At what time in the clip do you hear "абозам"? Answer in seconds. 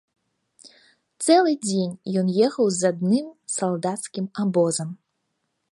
4.45-4.89